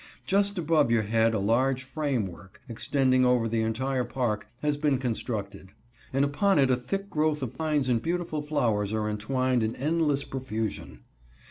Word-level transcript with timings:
Just 0.25 0.57
above 0.57 0.89
your 0.89 1.03
head 1.03 1.35
a 1.35 1.39
large 1.39 1.83
frame 1.83 2.25
work, 2.25 2.59
extending 2.67 3.23
over 3.23 3.47
the 3.47 3.61
entire 3.61 4.03
park, 4.03 4.47
has 4.63 4.75
been 4.75 4.97
constructed, 4.97 5.73
and 6.11 6.25
upon 6.25 6.57
it 6.57 6.71
a 6.71 6.75
thick 6.75 7.07
growth 7.07 7.43
of 7.43 7.53
vines 7.53 7.87
and 7.87 8.01
beautiful 8.01 8.41
flowers 8.41 8.93
are 8.93 9.07
entwined 9.07 9.61
in 9.61 9.75
endless 9.75 10.23
profusion. 10.23 11.01